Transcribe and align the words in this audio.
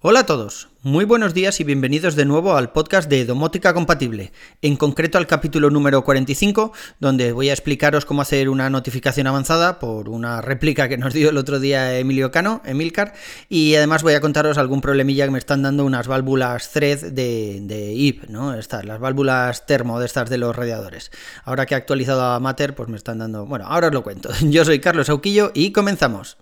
Hola 0.00 0.20
a 0.20 0.26
todos, 0.26 0.68
muy 0.84 1.04
buenos 1.04 1.34
días 1.34 1.58
y 1.58 1.64
bienvenidos 1.64 2.14
de 2.14 2.24
nuevo 2.24 2.56
al 2.56 2.70
podcast 2.70 3.10
de 3.10 3.24
Domótica 3.24 3.74
Compatible, 3.74 4.30
en 4.62 4.76
concreto 4.76 5.18
al 5.18 5.26
capítulo 5.26 5.70
número 5.70 6.04
45, 6.04 6.72
donde 7.00 7.32
voy 7.32 7.48
a 7.48 7.52
explicaros 7.52 8.04
cómo 8.04 8.22
hacer 8.22 8.48
una 8.48 8.70
notificación 8.70 9.26
avanzada 9.26 9.80
por 9.80 10.08
una 10.08 10.40
réplica 10.40 10.88
que 10.88 10.98
nos 10.98 11.14
dio 11.14 11.30
el 11.30 11.36
otro 11.36 11.58
día 11.58 11.98
Emilio 11.98 12.30
Cano, 12.30 12.62
Emilcar, 12.64 13.14
y 13.48 13.74
además 13.74 14.04
voy 14.04 14.14
a 14.14 14.20
contaros 14.20 14.56
algún 14.56 14.80
problemilla 14.80 15.24
que 15.24 15.32
me 15.32 15.38
están 15.40 15.62
dando 15.62 15.84
unas 15.84 16.06
válvulas 16.06 16.70
thread 16.70 17.00
de, 17.00 17.58
de 17.62 18.20
¿no? 18.28 18.54
Estas, 18.54 18.84
las 18.84 19.00
válvulas 19.00 19.66
termo 19.66 19.98
de 19.98 20.06
estas 20.06 20.30
de 20.30 20.38
los 20.38 20.54
radiadores. 20.54 21.10
Ahora 21.42 21.66
que 21.66 21.74
he 21.74 21.76
actualizado 21.76 22.22
a 22.22 22.38
Matter, 22.38 22.76
pues 22.76 22.88
me 22.88 22.96
están 22.96 23.18
dando... 23.18 23.46
Bueno, 23.46 23.64
ahora 23.66 23.88
os 23.88 23.94
lo 23.94 24.04
cuento. 24.04 24.30
Yo 24.42 24.64
soy 24.64 24.78
Carlos 24.78 25.08
Auquillo 25.08 25.50
y 25.54 25.72
comenzamos. 25.72 26.38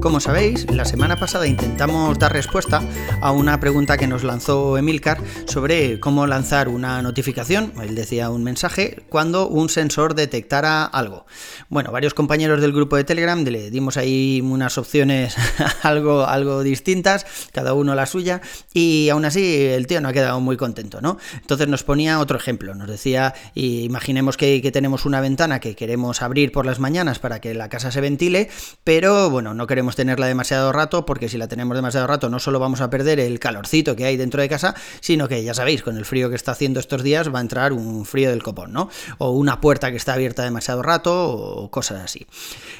Como 0.00 0.18
sabéis, 0.18 0.66
la 0.72 0.86
semana 0.86 1.16
pasada 1.16 1.46
intentamos 1.46 2.18
dar 2.18 2.32
respuesta 2.32 2.82
a 3.20 3.32
una 3.32 3.60
pregunta 3.60 3.98
que 3.98 4.06
nos 4.06 4.24
lanzó 4.24 4.78
Emilcar 4.78 5.18
sobre 5.44 6.00
cómo 6.00 6.26
lanzar 6.26 6.70
una 6.70 7.02
notificación, 7.02 7.74
él 7.82 7.94
decía 7.94 8.30
un 8.30 8.42
mensaje, 8.42 9.04
cuando 9.10 9.46
un 9.46 9.68
sensor 9.68 10.14
detectara 10.14 10.86
algo. 10.86 11.26
Bueno, 11.68 11.92
varios 11.92 12.14
compañeros 12.14 12.62
del 12.62 12.72
grupo 12.72 12.96
de 12.96 13.04
Telegram 13.04 13.44
le 13.44 13.70
dimos 13.70 13.98
ahí 13.98 14.40
unas 14.42 14.78
opciones 14.78 15.36
algo, 15.82 16.24
algo 16.24 16.62
distintas, 16.62 17.26
cada 17.52 17.74
uno 17.74 17.94
la 17.94 18.06
suya, 18.06 18.40
y 18.72 19.10
aún 19.10 19.26
así 19.26 19.66
el 19.66 19.86
tío 19.86 20.00
no 20.00 20.08
ha 20.08 20.14
quedado 20.14 20.40
muy 20.40 20.56
contento, 20.56 21.02
¿no? 21.02 21.18
Entonces 21.34 21.68
nos 21.68 21.82
ponía 21.82 22.20
otro 22.20 22.38
ejemplo, 22.38 22.74
nos 22.74 22.88
decía, 22.88 23.34
imaginemos 23.54 24.38
que, 24.38 24.62
que 24.62 24.72
tenemos 24.72 25.04
una 25.04 25.20
ventana 25.20 25.60
que 25.60 25.76
queremos 25.76 26.22
abrir 26.22 26.52
por 26.52 26.64
las 26.64 26.78
mañanas 26.78 27.18
para 27.18 27.42
que 27.42 27.52
la 27.52 27.68
casa 27.68 27.92
se 27.92 28.00
ventile, 28.00 28.48
pero 28.82 29.28
bueno, 29.28 29.52
no 29.52 29.66
queremos 29.66 29.89
tenerla 29.96 30.26
demasiado 30.26 30.72
rato, 30.72 31.06
porque 31.06 31.28
si 31.28 31.38
la 31.38 31.48
tenemos 31.48 31.76
demasiado 31.76 32.06
rato 32.06 32.28
no 32.28 32.38
solo 32.38 32.58
vamos 32.58 32.80
a 32.80 32.90
perder 32.90 33.20
el 33.20 33.38
calorcito 33.38 33.96
que 33.96 34.04
hay 34.04 34.16
dentro 34.16 34.40
de 34.42 34.48
casa, 34.48 34.74
sino 35.00 35.28
que 35.28 35.42
ya 35.42 35.54
sabéis, 35.54 35.82
con 35.82 35.96
el 35.96 36.04
frío 36.04 36.30
que 36.30 36.36
está 36.36 36.52
haciendo 36.52 36.80
estos 36.80 37.02
días 37.02 37.32
va 37.32 37.38
a 37.38 37.42
entrar 37.42 37.72
un 37.72 38.04
frío 38.04 38.30
del 38.30 38.42
copón, 38.42 38.72
¿no? 38.72 38.88
O 39.18 39.30
una 39.30 39.60
puerta 39.60 39.90
que 39.90 39.96
está 39.96 40.14
abierta 40.14 40.42
demasiado 40.42 40.82
rato 40.82 41.28
o 41.28 41.70
cosas 41.70 42.02
así. 42.02 42.26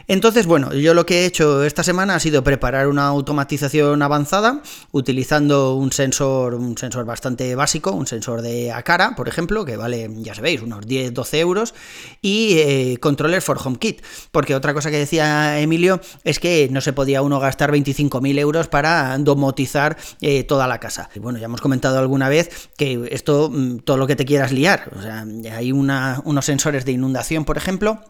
Entonces, 0.08 0.46
bueno, 0.46 0.72
yo 0.74 0.94
lo 0.94 1.06
que 1.06 1.20
he 1.20 1.26
hecho 1.26 1.64
esta 1.64 1.82
semana 1.82 2.14
ha 2.14 2.20
sido 2.20 2.42
preparar 2.44 2.88
una 2.88 3.06
automatización 3.06 4.02
avanzada 4.02 4.62
utilizando 4.92 5.74
un 5.74 5.92
sensor, 5.92 6.54
un 6.54 6.76
sensor 6.76 7.04
bastante 7.04 7.54
básico, 7.54 7.92
un 7.92 8.06
sensor 8.06 8.42
de 8.42 8.72
Acara, 8.72 9.14
por 9.16 9.28
ejemplo, 9.28 9.64
que 9.64 9.76
vale, 9.76 10.10
ya 10.18 10.34
sabéis, 10.34 10.62
unos 10.62 10.86
10-12 10.86 11.38
euros, 11.38 11.74
y 12.20 12.58
eh, 12.58 12.98
controller 13.00 13.42
for 13.42 13.58
HomeKit, 13.62 14.02
porque 14.32 14.54
otra 14.54 14.74
cosa 14.74 14.90
que 14.90 14.98
decía 14.98 15.60
Emilio 15.60 16.00
es 16.24 16.38
que 16.38 16.68
no 16.70 16.80
se 16.80 16.92
podía 17.00 17.22
uno 17.22 17.40
gastar 17.40 17.72
25.000 17.72 18.38
euros 18.38 18.68
para 18.68 19.16
domotizar 19.16 19.96
eh, 20.20 20.44
toda 20.44 20.66
la 20.66 20.80
casa. 20.80 21.08
Y 21.14 21.18
bueno, 21.18 21.38
ya 21.38 21.46
hemos 21.46 21.62
comentado 21.62 21.98
alguna 21.98 22.28
vez 22.28 22.68
que 22.76 23.08
esto, 23.10 23.48
mm, 23.50 23.78
todo 23.78 23.96
lo 23.96 24.06
que 24.06 24.16
te 24.16 24.26
quieras 24.26 24.52
liar, 24.52 24.92
o 24.94 25.00
sea, 25.00 25.24
hay 25.56 25.72
unos 25.72 26.44
sensores 26.44 26.84
de 26.84 26.92
inundación, 26.92 27.46
por 27.46 27.56
ejemplo, 27.56 28.02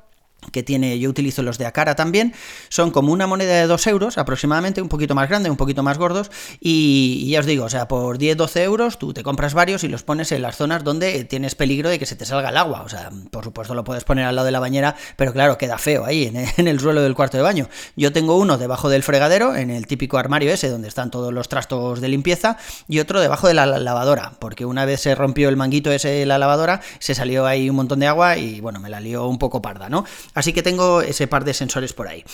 que 0.52 0.62
tiene, 0.62 0.98
yo 0.98 1.10
utilizo 1.10 1.42
los 1.42 1.58
de 1.58 1.66
Acara 1.66 1.94
también, 1.94 2.34
son 2.68 2.90
como 2.90 3.12
una 3.12 3.26
moneda 3.26 3.54
de 3.54 3.66
2 3.66 3.86
euros 3.88 4.18
aproximadamente, 4.18 4.82
un 4.82 4.88
poquito 4.88 5.14
más 5.14 5.28
grande, 5.28 5.50
un 5.50 5.56
poquito 5.56 5.82
más 5.82 5.98
gordos, 5.98 6.30
y, 6.60 7.28
ya 7.30 7.40
os 7.40 7.46
digo, 7.46 7.64
o 7.64 7.68
sea, 7.68 7.88
por 7.88 8.18
10-12 8.18 8.60
euros 8.60 8.98
tú 8.98 9.12
te 9.12 9.22
compras 9.22 9.54
varios 9.54 9.84
y 9.84 9.88
los 9.88 10.02
pones 10.02 10.32
en 10.32 10.42
las 10.42 10.56
zonas 10.56 10.84
donde 10.84 11.24
tienes 11.24 11.54
peligro 11.54 11.88
de 11.88 11.98
que 11.98 12.06
se 12.06 12.16
te 12.16 12.24
salga 12.24 12.50
el 12.50 12.56
agua, 12.56 12.82
o 12.82 12.88
sea, 12.88 13.10
por 13.30 13.44
supuesto 13.44 13.74
lo 13.74 13.84
puedes 13.84 14.04
poner 14.04 14.24
al 14.24 14.36
lado 14.36 14.46
de 14.46 14.52
la 14.52 14.60
bañera, 14.60 14.96
pero 15.16 15.32
claro, 15.32 15.58
queda 15.58 15.78
feo 15.78 16.04
ahí, 16.04 16.26
en, 16.26 16.36
el 16.68 16.80
suelo 16.80 17.02
del 17.02 17.14
cuarto 17.14 17.36
de 17.36 17.42
baño. 17.42 17.68
Yo 17.96 18.12
tengo 18.12 18.36
uno 18.36 18.58
debajo 18.58 18.88
del 18.88 19.02
fregadero, 19.02 19.54
en 19.54 19.70
el 19.70 19.86
típico 19.86 20.18
armario 20.18 20.52
ese 20.52 20.68
donde 20.68 20.88
están 20.88 21.10
todos 21.10 21.32
los 21.32 21.48
trastos 21.48 22.00
de 22.00 22.08
limpieza, 22.08 22.56
y 22.88 22.98
otro 22.98 23.20
debajo 23.20 23.48
de 23.48 23.54
la 23.54 23.66
lavadora, 23.66 24.32
porque 24.38 24.64
una 24.64 24.84
vez 24.84 25.00
se 25.00 25.14
rompió 25.14 25.48
el 25.48 25.56
manguito 25.56 25.92
ese 25.92 26.08
de 26.08 26.26
la 26.26 26.38
lavadora, 26.38 26.80
se 26.98 27.14
salió 27.14 27.46
ahí 27.46 27.70
un 27.70 27.76
montón 27.76 28.00
de 28.00 28.06
agua 28.06 28.36
y 28.36 28.60
bueno, 28.60 28.80
me 28.80 28.88
la 28.88 29.00
lió 29.00 29.26
un 29.26 29.38
poco 29.38 29.62
parda, 29.62 29.88
¿no? 29.88 30.04
Así 30.40 30.54
que 30.54 30.62
tengo 30.62 31.02
ese 31.02 31.26
par 31.26 31.44
de 31.44 31.52
sensores 31.52 31.92
por 31.92 32.08
ahí. 32.08 32.24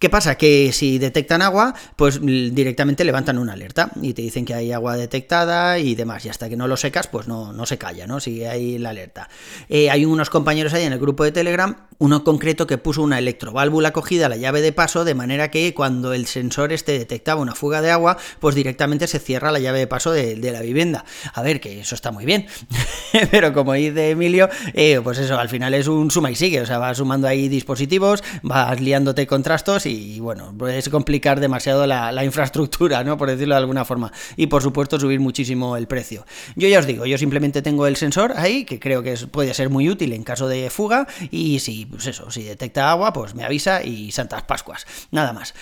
¿Qué 0.00 0.10
pasa? 0.10 0.36
Que 0.36 0.72
si 0.72 0.98
detectan 0.98 1.42
agua, 1.42 1.76
pues 1.94 2.20
directamente 2.20 3.04
levantan 3.04 3.38
una 3.38 3.52
alerta 3.52 3.92
y 4.02 4.14
te 4.14 4.22
dicen 4.22 4.44
que 4.44 4.52
hay 4.52 4.72
agua 4.72 4.96
detectada 4.96 5.78
y 5.78 5.94
demás. 5.94 6.24
Y 6.24 6.28
hasta 6.28 6.48
que 6.48 6.56
no 6.56 6.66
lo 6.66 6.76
secas, 6.76 7.06
pues 7.06 7.28
no, 7.28 7.52
no 7.52 7.66
se 7.66 7.78
calla, 7.78 8.08
¿no? 8.08 8.18
Sigue 8.18 8.48
ahí 8.48 8.78
la 8.78 8.90
alerta. 8.90 9.28
Eh, 9.68 9.90
hay 9.90 10.04
unos 10.04 10.28
compañeros 10.28 10.74
ahí 10.74 10.82
en 10.82 10.92
el 10.92 10.98
grupo 10.98 11.22
de 11.22 11.30
Telegram, 11.30 11.76
uno 11.98 12.24
concreto 12.24 12.66
que 12.66 12.78
puso 12.78 13.00
una 13.00 13.16
electroválvula 13.16 13.92
cogida 13.92 14.26
a 14.26 14.28
la 14.28 14.36
llave 14.36 14.60
de 14.60 14.72
paso, 14.72 15.04
de 15.04 15.14
manera 15.14 15.52
que 15.52 15.72
cuando 15.72 16.12
el 16.14 16.26
sensor 16.26 16.72
este 16.72 16.98
detectaba 16.98 17.40
una 17.40 17.54
fuga 17.54 17.80
de 17.80 17.92
agua, 17.92 18.16
pues 18.40 18.56
directamente 18.56 19.06
se 19.06 19.20
cierra 19.20 19.52
la 19.52 19.60
llave 19.60 19.78
de 19.78 19.86
paso 19.86 20.10
de, 20.10 20.36
la 20.36 20.62
vivienda. 20.62 21.04
A 21.32 21.42
ver, 21.42 21.60
que 21.60 21.78
eso 21.78 21.94
está 21.94 22.10
muy 22.10 22.24
bien. 22.24 22.48
Pero 23.30 23.52
como 23.52 23.74
dice 23.74 24.10
Emilio, 24.10 24.48
eh, 24.74 25.00
pues 25.04 25.18
eso, 25.18 25.38
al 25.38 25.48
final 25.48 25.74
es 25.74 25.86
un 25.86 26.10
suma 26.10 26.28
y 26.28 26.34
sigue. 26.34 26.60
O 26.60 26.66
sea, 26.66 26.78
vas 26.78 26.96
sumando 26.96 27.28
ahí 27.28 27.41
dispositivos, 27.48 28.22
vas 28.42 28.80
liándote 28.80 29.26
contrastos 29.26 29.86
y 29.86 30.02
y 30.02 30.20
bueno, 30.20 30.54
puedes 30.56 30.88
complicar 30.88 31.40
demasiado 31.40 31.86
la, 31.86 32.24
infraestructura, 32.24 33.04
¿no? 33.04 33.16
Por 33.16 33.30
decirlo 33.30 33.54
de 33.54 33.60
alguna 33.60 33.84
forma. 33.84 34.12
Y 34.36 34.46
por 34.46 34.62
supuesto 34.62 34.98
subir 34.98 35.20
muchísimo 35.20 35.76
el 35.76 35.86
precio. 35.86 36.26
Yo 36.56 36.68
ya 36.68 36.78
os 36.78 36.86
digo, 36.86 37.06
yo 37.06 37.18
simplemente 37.18 37.62
tengo 37.62 37.86
el 37.86 37.96
sensor 37.96 38.34
ahí, 38.36 38.64
que 38.64 38.78
creo 38.78 39.02
que 39.02 39.16
puede 39.30 39.54
ser 39.54 39.70
muy 39.70 39.88
útil 39.88 40.12
en 40.12 40.22
caso 40.22 40.48
de 40.48 40.70
fuga, 40.70 41.06
y 41.30 41.60
si, 41.60 41.86
pues 41.86 42.06
eso, 42.06 42.30
si 42.30 42.42
detecta 42.42 42.90
agua, 42.90 43.12
pues 43.12 43.34
me 43.34 43.44
avisa 43.44 43.82
y 43.82 44.12
Santas 44.12 44.42
Pascuas. 44.42 44.86
Nada 45.10 45.32
más. 45.32 45.54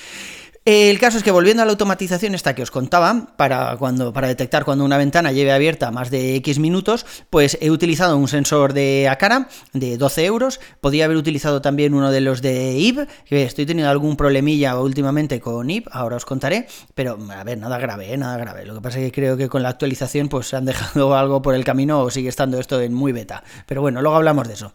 El 0.66 0.98
caso 0.98 1.16
es 1.16 1.24
que 1.24 1.30
volviendo 1.30 1.62
a 1.62 1.66
la 1.66 1.72
automatización 1.72 2.34
esta 2.34 2.54
que 2.54 2.62
os 2.62 2.70
contaba, 2.70 3.34
para, 3.38 3.78
cuando, 3.78 4.12
para 4.12 4.28
detectar 4.28 4.66
cuando 4.66 4.84
una 4.84 4.98
ventana 4.98 5.32
lleve 5.32 5.52
abierta 5.52 5.90
más 5.90 6.10
de 6.10 6.36
X 6.36 6.58
minutos, 6.58 7.06
pues 7.30 7.56
he 7.62 7.70
utilizado 7.70 8.14
un 8.18 8.28
sensor 8.28 8.74
de 8.74 9.08
Acara 9.08 9.48
de 9.72 9.96
12 9.96 10.26
euros, 10.26 10.60
podía 10.82 11.06
haber 11.06 11.16
utilizado 11.16 11.62
también 11.62 11.94
uno 11.94 12.10
de 12.10 12.20
los 12.20 12.42
de 12.42 12.78
IP, 12.78 13.08
que 13.24 13.44
estoy 13.44 13.64
teniendo 13.64 13.90
algún 13.90 14.16
problemilla 14.16 14.78
últimamente 14.78 15.40
con 15.40 15.70
IP, 15.70 15.88
ahora 15.92 16.16
os 16.16 16.26
contaré, 16.26 16.66
pero 16.94 17.18
a 17.34 17.42
ver, 17.42 17.56
nada 17.56 17.78
grave, 17.78 18.12
¿eh? 18.12 18.18
nada 18.18 18.36
grave. 18.36 18.66
Lo 18.66 18.74
que 18.74 18.82
pasa 18.82 18.98
es 18.98 19.06
que 19.06 19.12
creo 19.12 19.38
que 19.38 19.48
con 19.48 19.62
la 19.62 19.70
actualización 19.70 20.28
pues 20.28 20.52
han 20.52 20.66
dejado 20.66 21.16
algo 21.16 21.40
por 21.40 21.54
el 21.54 21.64
camino 21.64 22.02
o 22.02 22.10
sigue 22.10 22.28
estando 22.28 22.60
esto 22.60 22.78
en 22.82 22.92
muy 22.92 23.12
beta. 23.12 23.42
Pero 23.64 23.80
bueno, 23.80 24.02
luego 24.02 24.16
hablamos 24.16 24.46
de 24.46 24.52
eso. 24.52 24.74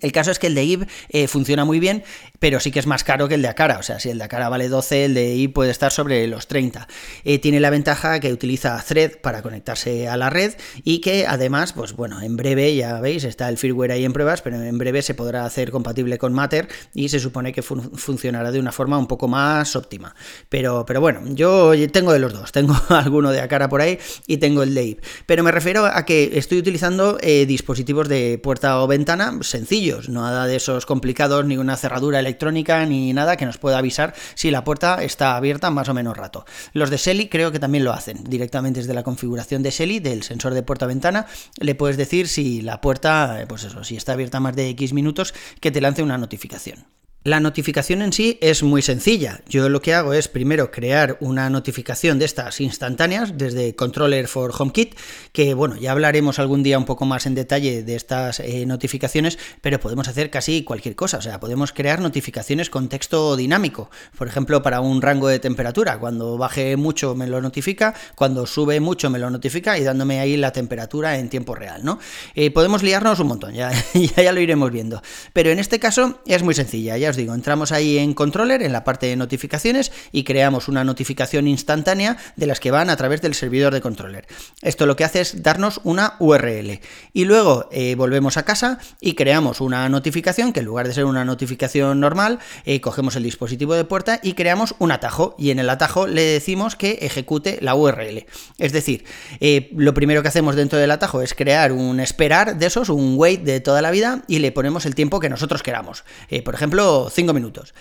El 0.00 0.12
caso 0.12 0.30
es 0.30 0.38
que 0.38 0.46
el 0.46 0.54
de 0.54 0.64
IB 0.64 0.86
eh, 1.08 1.28
funciona 1.28 1.64
muy 1.64 1.80
bien, 1.80 2.04
pero 2.38 2.60
sí 2.60 2.70
que 2.70 2.78
es 2.78 2.86
más 2.86 3.04
caro 3.04 3.28
que 3.28 3.34
el 3.34 3.42
de 3.42 3.48
Acara. 3.48 3.78
O 3.78 3.82
sea, 3.82 4.00
si 4.00 4.10
el 4.10 4.18
de 4.18 4.24
Acara 4.24 4.48
vale 4.48 4.68
12, 4.68 5.06
el 5.06 5.14
de 5.14 5.34
IB 5.34 5.52
puede 5.52 5.70
estar 5.70 5.92
sobre 5.92 6.26
los 6.26 6.46
30. 6.46 6.86
Eh, 7.24 7.38
tiene 7.38 7.60
la 7.60 7.70
ventaja 7.70 8.20
que 8.20 8.32
utiliza 8.32 8.82
Thread 8.86 9.18
para 9.22 9.42
conectarse 9.42 10.08
a 10.08 10.16
la 10.16 10.30
red 10.30 10.54
y 10.82 11.00
que 11.00 11.26
además, 11.26 11.72
pues 11.72 11.94
bueno, 11.94 12.20
en 12.22 12.36
breve, 12.36 12.74
ya 12.74 13.00
veis, 13.00 13.24
está 13.24 13.48
el 13.48 13.58
firmware 13.58 13.92
ahí 13.92 14.04
en 14.04 14.12
pruebas, 14.12 14.42
pero 14.42 14.60
en 14.62 14.78
breve 14.78 15.02
se 15.02 15.14
podrá 15.14 15.44
hacer 15.44 15.70
compatible 15.70 16.18
con 16.18 16.32
Matter 16.32 16.68
y 16.94 17.08
se 17.08 17.20
supone 17.20 17.52
que 17.52 17.62
funcionará 17.62 18.50
de 18.50 18.58
una 18.58 18.72
forma 18.72 18.98
un 18.98 19.06
poco 19.06 19.28
más 19.28 19.76
óptima. 19.76 20.14
Pero, 20.48 20.84
pero 20.86 21.00
bueno, 21.00 21.22
yo 21.26 21.72
tengo 21.90 22.12
de 22.12 22.18
los 22.18 22.32
dos. 22.32 22.52
Tengo 22.64 22.76
alguno 22.88 23.32
de 23.32 23.40
Acara 23.40 23.68
por 23.68 23.80
ahí 23.80 23.98
y 24.26 24.36
tengo 24.36 24.62
el 24.62 24.74
de 24.74 24.84
IB. 24.84 25.00
Pero 25.26 25.42
me 25.42 25.50
refiero 25.50 25.86
a 25.86 26.04
que 26.04 26.38
estoy 26.38 26.58
utilizando 26.58 27.18
eh, 27.20 27.46
dispositivos 27.46 28.08
de 28.08 28.38
puerta 28.38 28.80
o 28.80 28.86
ventana 28.86 29.38
sencillos 29.42 29.83
nada 30.08 30.46
de 30.46 30.56
esos 30.56 30.86
complicados, 30.86 31.44
ni 31.44 31.56
una 31.56 31.76
cerradura 31.76 32.18
electrónica, 32.18 32.84
ni 32.86 33.12
nada 33.12 33.36
que 33.36 33.46
nos 33.46 33.58
pueda 33.58 33.78
avisar 33.78 34.14
si 34.34 34.50
la 34.50 34.64
puerta 34.64 35.02
está 35.02 35.36
abierta 35.36 35.70
más 35.70 35.88
o 35.88 35.94
menos 35.94 36.16
rato. 36.16 36.44
Los 36.72 36.90
de 36.90 36.96
Shelly 36.96 37.28
creo 37.28 37.52
que 37.52 37.58
también 37.58 37.84
lo 37.84 37.92
hacen, 37.92 38.24
directamente 38.24 38.80
desde 38.80 38.94
la 38.94 39.02
configuración 39.02 39.62
de 39.62 39.70
Shelly, 39.70 40.00
del 40.00 40.22
sensor 40.22 40.54
de 40.54 40.62
puerta-ventana, 40.62 41.26
le 41.58 41.74
puedes 41.74 41.96
decir 41.96 42.28
si 42.28 42.62
la 42.62 42.80
puerta, 42.80 43.40
eh, 43.40 43.46
pues 43.46 43.64
eso, 43.64 43.84
si 43.84 43.96
está 43.96 44.12
abierta 44.12 44.40
más 44.40 44.56
de 44.56 44.68
X 44.70 44.92
minutos, 44.92 45.34
que 45.60 45.70
te 45.70 45.80
lance 45.80 46.02
una 46.02 46.18
notificación. 46.18 46.84
La 47.26 47.40
notificación 47.40 48.02
en 48.02 48.12
sí 48.12 48.36
es 48.42 48.62
muy 48.62 48.82
sencilla. 48.82 49.40
Yo 49.48 49.70
lo 49.70 49.80
que 49.80 49.94
hago 49.94 50.12
es 50.12 50.28
primero 50.28 50.70
crear 50.70 51.16
una 51.20 51.48
notificación 51.48 52.18
de 52.18 52.26
estas 52.26 52.60
instantáneas 52.60 53.38
desde 53.38 53.74
Controller 53.74 54.28
for 54.28 54.52
HomeKit, 54.54 54.94
que 55.32 55.54
bueno, 55.54 55.76
ya 55.76 55.92
hablaremos 55.92 56.38
algún 56.38 56.62
día 56.62 56.76
un 56.76 56.84
poco 56.84 57.06
más 57.06 57.24
en 57.24 57.34
detalle 57.34 57.82
de 57.82 57.96
estas 57.96 58.40
eh, 58.40 58.66
notificaciones, 58.66 59.38
pero 59.62 59.80
podemos 59.80 60.06
hacer 60.06 60.28
casi 60.28 60.64
cualquier 60.64 60.96
cosa. 60.96 61.16
O 61.16 61.22
sea, 61.22 61.40
podemos 61.40 61.72
crear 61.72 61.98
notificaciones 61.98 62.68
con 62.68 62.90
texto 62.90 63.36
dinámico. 63.36 63.90
Por 64.18 64.28
ejemplo, 64.28 64.62
para 64.62 64.82
un 64.82 65.00
rango 65.00 65.28
de 65.28 65.38
temperatura. 65.38 65.98
Cuando 65.98 66.36
baje 66.36 66.76
mucho 66.76 67.14
me 67.14 67.26
lo 67.26 67.40
notifica, 67.40 67.94
cuando 68.16 68.44
sube 68.44 68.80
mucho 68.80 69.08
me 69.08 69.18
lo 69.18 69.30
notifica 69.30 69.78
y 69.78 69.82
dándome 69.82 70.20
ahí 70.20 70.36
la 70.36 70.52
temperatura 70.52 71.18
en 71.18 71.30
tiempo 71.30 71.54
real, 71.54 71.86
¿no? 71.86 71.98
Eh, 72.34 72.50
podemos 72.50 72.82
liarnos 72.82 73.18
un 73.18 73.28
montón, 73.28 73.54
ya, 73.54 73.72
ya, 73.94 74.30
lo 74.30 74.40
iremos 74.40 74.70
viendo. 74.70 75.00
Pero 75.32 75.48
en 75.48 75.58
este 75.58 75.78
caso 75.78 76.20
es 76.26 76.42
muy 76.42 76.52
sencilla. 76.52 76.98
Ya 76.98 77.13
os 77.14 77.16
digo, 77.16 77.34
entramos 77.34 77.70
ahí 77.70 77.98
en 77.98 78.12
controller, 78.12 78.60
en 78.62 78.72
la 78.72 78.82
parte 78.82 79.06
de 79.06 79.14
notificaciones, 79.14 79.92
y 80.10 80.24
creamos 80.24 80.66
una 80.66 80.82
notificación 80.82 81.46
instantánea 81.46 82.16
de 82.34 82.46
las 82.46 82.58
que 82.58 82.72
van 82.72 82.90
a 82.90 82.96
través 82.96 83.22
del 83.22 83.34
servidor 83.34 83.72
de 83.72 83.80
controller. 83.80 84.26
Esto 84.62 84.84
lo 84.84 84.96
que 84.96 85.04
hace 85.04 85.20
es 85.20 85.42
darnos 85.42 85.80
una 85.84 86.14
URL. 86.18 86.80
Y 87.12 87.24
luego 87.24 87.68
eh, 87.70 87.94
volvemos 87.94 88.36
a 88.36 88.44
casa 88.44 88.78
y 89.00 89.14
creamos 89.14 89.60
una 89.60 89.88
notificación 89.88 90.52
que 90.52 90.60
en 90.60 90.66
lugar 90.66 90.88
de 90.88 90.94
ser 90.94 91.04
una 91.04 91.24
notificación 91.24 92.00
normal, 92.00 92.40
eh, 92.64 92.80
cogemos 92.80 93.14
el 93.14 93.22
dispositivo 93.22 93.74
de 93.74 93.84
puerta 93.84 94.18
y 94.20 94.32
creamos 94.32 94.74
un 94.80 94.90
atajo. 94.90 95.36
Y 95.38 95.50
en 95.50 95.60
el 95.60 95.70
atajo 95.70 96.08
le 96.08 96.22
decimos 96.22 96.74
que 96.74 96.98
ejecute 97.02 97.58
la 97.60 97.76
URL. 97.76 98.26
Es 98.58 98.72
decir, 98.72 99.04
eh, 99.38 99.70
lo 99.76 99.94
primero 99.94 100.22
que 100.22 100.28
hacemos 100.28 100.56
dentro 100.56 100.80
del 100.80 100.90
atajo 100.90 101.22
es 101.22 101.34
crear 101.34 101.70
un 101.70 102.00
esperar 102.00 102.58
de 102.58 102.66
esos, 102.66 102.88
un 102.88 103.14
wait 103.16 103.42
de 103.42 103.60
toda 103.60 103.82
la 103.82 103.92
vida, 103.92 104.24
y 104.26 104.40
le 104.40 104.50
ponemos 104.50 104.84
el 104.84 104.96
tiempo 104.96 105.20
que 105.20 105.28
nosotros 105.28 105.62
queramos. 105.62 106.04
por 106.44 106.54
ejemplo, 106.54 107.03
5 107.10 107.32
minutos. 107.32 107.74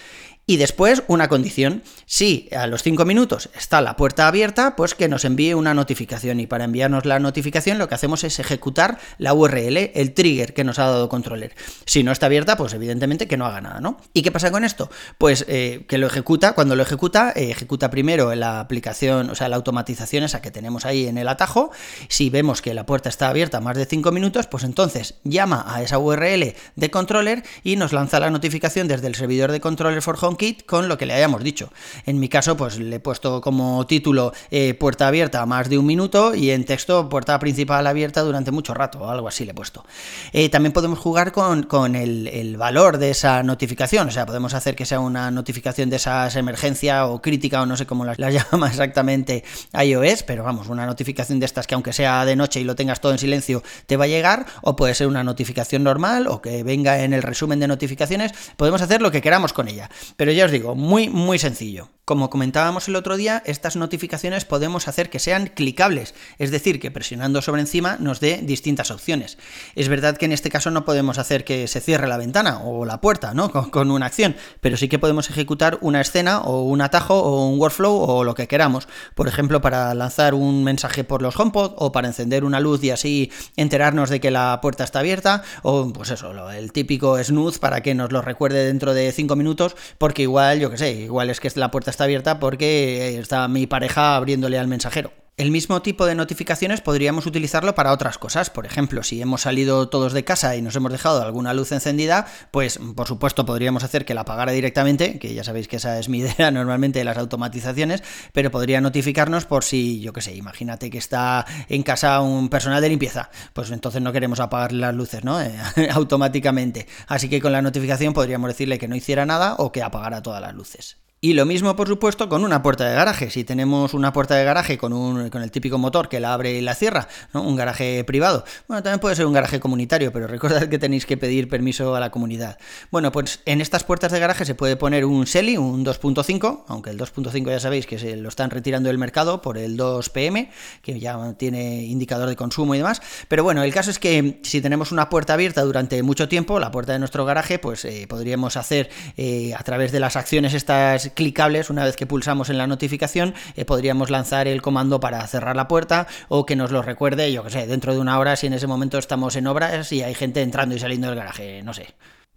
Y 0.45 0.57
después 0.57 1.03
una 1.07 1.29
condición, 1.29 1.83
si 2.05 2.49
a 2.55 2.67
los 2.67 2.83
5 2.83 3.05
minutos 3.05 3.49
está 3.55 3.79
la 3.79 3.95
puerta 3.95 4.27
abierta, 4.27 4.75
pues 4.75 4.93
que 4.93 5.07
nos 5.07 5.23
envíe 5.23 5.53
una 5.53 5.73
notificación. 5.73 6.41
Y 6.41 6.47
para 6.47 6.65
enviarnos 6.65 7.05
la 7.05 7.19
notificación 7.19 7.77
lo 7.77 7.87
que 7.87 7.95
hacemos 7.95 8.25
es 8.25 8.39
ejecutar 8.39 8.99
la 9.17 9.33
URL, 9.33 9.91
el 9.93 10.13
trigger 10.13 10.53
que 10.53 10.65
nos 10.65 10.79
ha 10.79 10.87
dado 10.87 11.07
controller. 11.07 11.55
Si 11.85 12.03
no 12.03 12.11
está 12.11 12.25
abierta, 12.25 12.57
pues 12.57 12.73
evidentemente 12.73 13.25
que 13.25 13.37
no 13.37 13.45
haga 13.45 13.61
nada, 13.61 13.79
¿no? 13.79 13.97
¿Y 14.13 14.21
qué 14.21 14.33
pasa 14.33 14.51
con 14.51 14.65
esto? 14.65 14.91
Pues 15.17 15.45
eh, 15.47 15.85
que 15.87 15.97
lo 15.97 16.07
ejecuta, 16.07 16.55
cuando 16.55 16.75
lo 16.75 16.83
ejecuta, 16.83 17.31
eh, 17.33 17.49
ejecuta 17.49 17.89
primero 17.89 18.35
la 18.35 18.59
aplicación, 18.59 19.29
o 19.29 19.35
sea, 19.35 19.47
la 19.47 19.55
automatización 19.55 20.25
esa 20.25 20.41
que 20.41 20.51
tenemos 20.51 20.85
ahí 20.85 21.07
en 21.07 21.17
el 21.17 21.29
atajo. 21.29 21.71
Si 22.09 22.29
vemos 22.29 22.61
que 22.61 22.73
la 22.73 22.85
puerta 22.85 23.07
está 23.07 23.29
abierta 23.29 23.61
más 23.61 23.77
de 23.77 23.85
5 23.85 24.11
minutos, 24.11 24.47
pues 24.47 24.65
entonces 24.65 25.15
llama 25.23 25.63
a 25.67 25.81
esa 25.83 25.99
URL 25.99 26.53
de 26.75 26.91
controller 26.91 27.43
y 27.63 27.77
nos 27.77 27.93
lanza 27.93 28.19
la 28.19 28.29
notificación 28.29 28.89
desde 28.89 29.07
el 29.07 29.15
servidor 29.15 29.53
de 29.53 29.61
controller 29.61 30.01
for 30.01 30.17
home 30.19 30.32
kit 30.35 30.65
con 30.65 30.87
lo 30.87 30.97
que 30.97 31.05
le 31.05 31.13
hayamos 31.13 31.43
dicho. 31.43 31.71
En 32.05 32.19
mi 32.19 32.29
caso, 32.29 32.57
pues 32.57 32.79
le 32.79 32.97
he 32.97 32.99
puesto 32.99 33.41
como 33.41 33.85
título 33.87 34.33
eh, 34.51 34.73
puerta 34.73 35.07
abierta 35.07 35.45
más 35.45 35.69
de 35.69 35.77
un 35.77 35.85
minuto 35.85 36.35
y 36.35 36.51
en 36.51 36.65
texto 36.65 37.09
puerta 37.09 37.37
principal 37.39 37.85
abierta 37.87 38.21
durante 38.21 38.51
mucho 38.51 38.73
rato, 38.73 38.99
o 38.99 39.09
algo 39.09 39.27
así 39.27 39.45
le 39.45 39.51
he 39.51 39.53
puesto. 39.53 39.85
Eh, 40.31 40.49
también 40.49 40.73
podemos 40.73 40.99
jugar 40.99 41.31
con, 41.31 41.63
con 41.63 41.95
el, 41.95 42.57
valor 42.57 42.97
de 42.97 43.09
esa 43.09 43.41
notificación, 43.41 44.07
o 44.07 44.11
sea, 44.11 44.25
podemos 44.25 44.53
hacer 44.53 44.75
que 44.75 44.85
sea 44.85 44.99
una 44.99 45.31
notificación 45.31 45.89
de 45.89 45.95
esas 45.95 46.35
emergencia 46.35 47.07
o 47.07 47.21
crítica 47.21 47.61
o 47.61 47.65
no 47.65 47.75
sé 47.77 47.85
cómo 47.85 48.05
las, 48.05 48.19
las 48.19 48.33
llama 48.51 48.67
exactamente 48.67 49.43
iOS, 49.73 50.23
pero 50.23 50.43
vamos, 50.43 50.67
una 50.67 50.85
notificación 50.85 51.39
de 51.39 51.45
estas 51.45 51.67
que 51.67 51.75
aunque 51.75 51.93
sea 51.93 52.25
de 52.25 52.35
noche 52.35 52.59
y 52.59 52.63
lo 52.63 52.75
tengas 52.75 53.01
todo 53.01 53.11
en 53.11 53.17
silencio, 53.17 53.63
te 53.85 53.97
va 53.97 54.05
a 54.05 54.07
llegar, 54.07 54.45
o 54.61 54.75
puede 54.75 54.93
ser 54.93 55.07
una 55.07 55.23
notificación 55.23 55.83
normal 55.83 56.27
o 56.27 56.41
que 56.41 56.63
venga 56.63 57.03
en 57.03 57.13
el 57.13 57.23
resumen 57.23 57.59
de 57.59 57.67
notificaciones, 57.67 58.33
podemos 58.57 58.81
hacer 58.81 59.01
lo 59.01 59.11
que 59.11 59.21
queramos 59.21 59.53
con 59.53 59.67
ella. 59.67 59.89
Pero 60.17 60.22
ya 60.31 60.45
os 60.45 60.51
digo, 60.51 60.75
muy, 60.75 61.09
muy 61.09 61.39
sencillo. 61.39 61.89
Como 62.05 62.29
comentábamos 62.29 62.89
el 62.89 62.97
otro 62.97 63.15
día, 63.15 63.41
estas 63.45 63.77
notificaciones 63.77 64.43
podemos 64.43 64.89
hacer 64.89 65.09
que 65.09 65.19
sean 65.19 65.47
clicables, 65.47 66.13
es 66.37 66.51
decir, 66.51 66.81
que 66.81 66.91
presionando 66.91 67.41
sobre 67.41 67.61
encima 67.61 67.95
nos 67.97 68.19
dé 68.19 68.41
distintas 68.43 68.91
opciones. 68.91 69.37
Es 69.75 69.87
verdad 69.87 70.17
que 70.17 70.25
en 70.25 70.33
este 70.33 70.49
caso 70.49 70.69
no 70.69 70.83
podemos 70.83 71.17
hacer 71.17 71.45
que 71.45 71.65
se 71.69 71.79
cierre 71.79 72.09
la 72.09 72.17
ventana 72.17 72.59
o 72.59 72.83
la 72.83 72.99
puerta, 72.99 73.33
¿no? 73.33 73.49
Con, 73.71 73.89
una 73.89 74.07
acción, 74.07 74.35
pero 74.59 74.75
sí 74.75 74.89
que 74.89 74.99
podemos 74.99 75.29
ejecutar 75.29 75.77
una 75.79 76.01
escena 76.01 76.41
o 76.41 76.63
un 76.63 76.81
atajo 76.81 77.21
o 77.21 77.47
un 77.47 77.57
workflow 77.57 77.95
o 77.95 78.25
lo 78.25 78.35
que 78.35 78.49
queramos. 78.49 78.89
Por 79.15 79.29
ejemplo, 79.29 79.61
para 79.61 79.93
lanzar 79.93 80.33
un 80.33 80.65
mensaje 80.65 81.05
por 81.05 81.21
los 81.21 81.39
HomePod 81.39 81.75
o 81.77 81.93
para 81.93 82.09
encender 82.09 82.43
una 82.43 82.59
luz 82.59 82.83
y 82.83 82.89
así 82.89 83.31
enterarnos 83.55 84.09
de 84.09 84.19
que 84.19 84.29
la 84.29 84.59
puerta 84.61 84.83
está 84.83 84.99
abierta 84.99 85.43
o 85.61 85.93
pues 85.93 86.11
eso, 86.11 86.51
el 86.51 86.73
típico 86.73 87.23
snooze 87.23 87.59
para 87.59 87.81
que 87.81 87.95
nos 87.95 88.11
lo 88.11 88.21
recuerde 88.21 88.65
dentro 88.65 88.93
de 88.93 89.09
5 89.09 89.37
minutos 89.37 89.77
porque 89.97 90.23
igual, 90.23 90.59
yo 90.59 90.69
que 90.69 90.77
sé, 90.77 90.91
igual 90.91 91.29
es 91.29 91.39
que 91.39 91.49
la 91.55 91.71
puerta 91.71 91.92
está 91.93 92.03
abierta 92.05 92.39
porque 92.39 93.17
está 93.17 93.47
mi 93.47 93.67
pareja 93.67 94.15
abriéndole 94.15 94.59
al 94.59 94.67
mensajero. 94.67 95.11
El 95.35 95.49
mismo 95.49 95.81
tipo 95.81 96.05
de 96.05 96.13
notificaciones 96.13 96.81
podríamos 96.81 97.25
utilizarlo 97.25 97.73
para 97.73 97.91
otras 97.91 98.19
cosas. 98.19 98.51
Por 98.51 98.67
ejemplo, 98.67 99.01
si 99.01 99.19
hemos 99.19 99.41
salido 99.41 99.89
todos 99.89 100.13
de 100.13 100.23
casa 100.23 100.55
y 100.55 100.61
nos 100.61 100.75
hemos 100.75 100.91
dejado 100.91 101.23
alguna 101.23 101.55
luz 101.55 101.71
encendida, 101.71 102.27
pues 102.51 102.79
por 102.95 103.07
supuesto 103.07 103.43
podríamos 103.43 103.83
hacer 103.83 104.05
que 104.05 104.13
la 104.13 104.21
apagara 104.21 104.51
directamente, 104.51 105.17
que 105.17 105.33
ya 105.33 105.43
sabéis 105.43 105.67
que 105.67 105.77
esa 105.77 105.97
es 105.97 106.07
mi 106.07 106.19
idea 106.19 106.51
normalmente 106.51 106.99
de 106.99 107.05
las 107.05 107.17
automatizaciones, 107.17 108.03
pero 108.31 108.51
podría 108.51 108.79
notificarnos 108.79 109.45
por 109.45 109.63
si, 109.63 110.01
yo 110.01 110.13
qué 110.13 110.21
sé, 110.21 110.35
imagínate 110.35 110.91
que 110.91 110.99
está 110.99 111.47
en 111.67 111.81
casa 111.81 112.21
un 112.21 112.49
personal 112.49 112.83
de 112.83 112.89
limpieza, 112.89 113.31
pues 113.53 113.71
entonces 113.71 114.03
no 114.03 114.13
queremos 114.13 114.39
apagar 114.39 114.71
las 114.71 114.93
luces, 114.93 115.23
¿no? 115.23 115.39
automáticamente. 115.93 116.85
Así 117.07 117.27
que 117.27 117.41
con 117.41 117.53
la 117.53 117.63
notificación 117.63 118.13
podríamos 118.13 118.49
decirle 118.49 118.77
que 118.77 118.87
no 118.87 118.95
hiciera 118.95 119.25
nada 119.25 119.55
o 119.57 119.71
que 119.71 119.81
apagara 119.81 120.21
todas 120.21 120.41
las 120.41 120.53
luces. 120.53 121.02
Y 121.25 121.35
lo 121.35 121.45
mismo, 121.45 121.73
por 121.77 121.87
supuesto, 121.87 122.27
con 122.27 122.43
una 122.43 122.61
puerta 122.61 122.85
de 122.85 122.95
garaje. 122.95 123.29
Si 123.29 123.45
tenemos 123.45 123.93
una 123.93 124.11
puerta 124.11 124.35
de 124.35 124.43
garaje 124.43 124.77
con, 124.77 124.91
un, 124.91 125.29
con 125.29 125.41
el 125.41 125.51
típico 125.51 125.77
motor 125.77 126.09
que 126.09 126.19
la 126.19 126.33
abre 126.33 126.51
y 126.51 126.59
la 126.59 126.75
cierra, 126.75 127.07
¿no? 127.33 127.43
un 127.43 127.55
garaje 127.55 128.03
privado. 128.03 128.43
Bueno, 128.67 128.83
también 128.83 128.99
puede 128.99 129.15
ser 129.15 129.25
un 129.25 129.31
garaje 129.31 129.61
comunitario, 129.61 130.11
pero 130.11 130.27
recordad 130.27 130.67
que 130.67 130.77
tenéis 130.77 131.05
que 131.05 131.15
pedir 131.15 131.47
permiso 131.47 131.95
a 131.95 132.01
la 132.01 132.11
comunidad. 132.11 132.57
Bueno, 132.91 133.13
pues 133.13 133.39
en 133.45 133.61
estas 133.61 133.85
puertas 133.85 134.11
de 134.11 134.19
garaje 134.19 134.43
se 134.43 134.53
puede 134.53 134.75
poner 134.75 135.05
un 135.05 135.25
SELI, 135.25 135.55
un 135.55 135.85
2.5, 135.85 136.65
aunque 136.67 136.89
el 136.89 136.99
2.5 136.99 137.51
ya 137.51 137.59
sabéis 137.61 137.87
que 137.87 137.99
se 137.99 138.17
lo 138.17 138.27
están 138.27 138.49
retirando 138.49 138.89
del 138.89 138.97
mercado 138.97 139.41
por 139.41 139.57
el 139.57 139.77
2PM, 139.77 140.49
que 140.81 140.99
ya 140.99 141.35
tiene 141.37 141.85
indicador 141.85 142.27
de 142.27 142.35
consumo 142.35 142.75
y 142.75 142.79
demás. 142.79 143.01
Pero 143.29 143.45
bueno, 143.45 143.63
el 143.63 143.73
caso 143.73 143.91
es 143.91 143.97
que 143.97 144.41
si 144.43 144.59
tenemos 144.59 144.91
una 144.91 145.07
puerta 145.07 145.35
abierta 145.35 145.61
durante 145.61 146.03
mucho 146.03 146.27
tiempo, 146.27 146.59
la 146.59 146.71
puerta 146.71 146.91
de 146.91 146.99
nuestro 146.99 147.23
garaje, 147.23 147.59
pues 147.59 147.85
eh, 147.85 148.07
podríamos 148.09 148.57
hacer 148.57 148.89
eh, 149.15 149.53
a 149.57 149.63
través 149.63 149.93
de 149.93 150.01
las 150.01 150.17
acciones 150.17 150.53
estas 150.53 151.12
clicables, 151.13 151.69
una 151.69 151.85
vez 151.85 151.95
que 151.95 152.05
pulsamos 152.05 152.49
en 152.49 152.57
la 152.57 152.67
notificación, 152.67 153.33
eh, 153.55 153.65
podríamos 153.65 154.09
lanzar 154.09 154.47
el 154.47 154.61
comando 154.61 154.99
para 154.99 155.25
cerrar 155.27 155.55
la 155.55 155.67
puerta 155.67 156.07
o 156.27 156.45
que 156.45 156.55
nos 156.55 156.71
lo 156.71 156.81
recuerde, 156.81 157.31
yo 157.31 157.43
que 157.43 157.49
sé, 157.49 157.67
dentro 157.67 157.93
de 157.93 157.99
una 157.99 158.19
hora 158.19 158.35
si 158.35 158.47
en 158.47 158.53
ese 158.53 158.67
momento 158.67 158.97
estamos 158.97 159.35
en 159.35 159.47
obras 159.47 159.91
y 159.91 160.03
hay 160.03 160.13
gente 160.13 160.41
entrando 160.41 160.75
y 160.75 160.79
saliendo 160.79 161.07
del 161.07 161.17
garaje, 161.17 161.61
no 161.63 161.73
sé. 161.73 161.93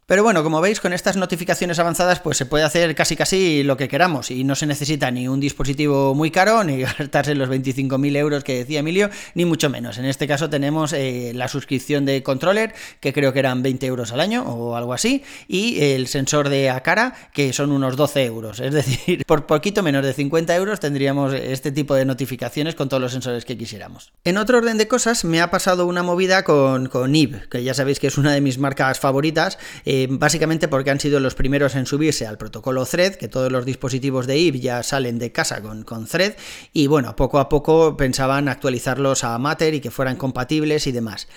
Pero 0.09 0.23
bueno, 0.23 0.45
como 0.45 0.61
veis, 0.61 0.81
con 0.81 0.93
estas 0.93 1.17
notificaciones 1.17 1.81
avanzadas, 1.81 2.21
pues 2.21 2.37
se 2.37 2.47
puede 2.47 2.63
hacer 2.63 2.95
casi 2.95 3.17
casi 3.17 3.65
lo 3.65 3.77
que 3.77 3.89
queramos 3.89 4.31
y 4.31 4.45
no 4.45 4.55
se 4.55 4.65
necesita 4.65 5.11
ni 5.11 5.27
un 5.27 5.41
dispositivo 5.41 6.15
muy 6.15 6.31
caro, 6.31 6.63
ni 6.65 6.79
gastarse 6.79 7.35
los 7.35 7.49
25.000 7.49 8.17
euros 8.17 8.45
que 8.45 8.59
decía 8.59 8.79
Emilio, 8.79 9.11
ni 9.35 9.45
mucho 9.45 9.69
menos. 9.69 9.99
En 9.99 10.05
este 10.05 10.29
caso 10.29 10.49
tenemos 10.49 10.93
eh, 10.93 11.33
la 11.35 11.49
suscripción 11.49 12.05
de 12.05 12.23
controller, 12.23 12.73
que 13.01 13.13
creo 13.13 13.33
que 13.33 13.41
eran 13.41 13.65
20 13.65 13.85
euros 13.87 14.13
al 14.13 14.21
año 14.21 14.45
o 14.45 14.77
algo 14.77 14.93
así, 14.93 15.25
y 15.49 15.81
el 15.83 16.07
sensor 16.07 16.51
de 16.51 16.71
a 16.71 16.85
cara, 16.85 17.13
que 17.35 17.53
son 17.53 17.73
unos 17.73 17.97
12 17.97 18.27
euros. 18.27 18.61
Es 18.61 18.75
decir, 18.75 19.25
por 19.27 19.47
poquito 19.47 19.83
menos 19.83 20.05
de 20.07 20.13
50 20.13 20.55
euros 20.55 20.79
tendríamos 20.79 21.35
este 21.35 21.73
tipo 21.73 21.97
de 21.97 22.05
notificaciones 22.05 22.77
con 22.77 22.89
todos 22.89 23.03
los 23.03 23.11
sensores 23.11 23.45
que 23.45 23.59
quisiéramos. 23.59 24.13
En 24.23 24.37
otro 24.39 24.59
orden 24.59 24.79
de 24.79 24.87
cosas, 24.87 25.25
me 25.25 25.41
ha 25.41 25.51
pasado 25.51 25.85
una 25.85 26.05
movida 26.05 26.45
con, 26.45 26.87
con 26.87 27.13
IB, 27.13 27.49
que 27.49 27.65
ya 27.65 27.75
sabéis 27.75 27.99
que 27.99 28.07
es 28.07 28.19
una 28.19 28.33
de 28.33 28.41
mis 28.41 28.59
marcas 28.59 29.01
favoritas. 29.01 29.59
Eh, 29.85 29.96
básicamente 30.11 30.69
porque 30.69 30.91
han 30.91 31.01
sido 31.01 31.21
los 31.21 31.35
primeros 31.35 31.75
en 31.75 31.87
subirse 31.87 32.27
al 32.27 32.39
protocolo 32.39 32.85
Thread, 32.85 33.15
que 33.15 33.29
todos 33.29 33.51
los 33.51 33.65
dispositivos 33.65 34.27
de 34.27 34.39
IB 34.39 34.61
ya 34.61 34.83
salen 34.83 35.19
de 35.19 35.33
casa 35.33 35.63
con, 35.63 35.83
con 35.85 36.07
Thread, 36.07 36.35
y 36.73 36.87
bueno, 36.87 37.17
poco 37.17 37.39
a 37.39 37.49
poco 37.49 37.97
pensaban 37.97 38.49
actualizarlos 38.49 39.25
a 39.25 39.39
Matter 39.39 39.75
y 39.75 39.81
que 39.81 39.91
fueran 39.91 40.17
compatibles 40.17 40.87
y 40.87 40.93
demás. 40.93 41.29